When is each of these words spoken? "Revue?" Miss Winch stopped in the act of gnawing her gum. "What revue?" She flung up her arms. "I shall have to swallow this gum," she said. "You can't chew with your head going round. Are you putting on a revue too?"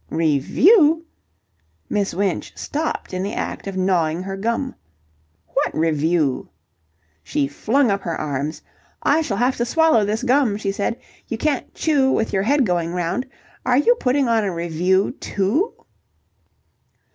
"Revue?" 0.09 1.03
Miss 1.87 2.15
Winch 2.15 2.57
stopped 2.57 3.13
in 3.13 3.21
the 3.21 3.33
act 3.35 3.67
of 3.67 3.77
gnawing 3.77 4.23
her 4.23 4.35
gum. 4.35 4.73
"What 5.49 5.71
revue?" 5.75 6.49
She 7.21 7.47
flung 7.47 7.91
up 7.91 8.01
her 8.01 8.19
arms. 8.19 8.63
"I 9.03 9.21
shall 9.21 9.37
have 9.37 9.57
to 9.57 9.63
swallow 9.65 10.03
this 10.03 10.23
gum," 10.23 10.57
she 10.57 10.71
said. 10.71 10.99
"You 11.27 11.37
can't 11.37 11.71
chew 11.75 12.11
with 12.11 12.33
your 12.33 12.41
head 12.41 12.65
going 12.65 12.95
round. 12.95 13.27
Are 13.63 13.77
you 13.77 13.93
putting 13.93 14.27
on 14.27 14.43
a 14.43 14.51
revue 14.51 15.11
too?" 15.19 15.75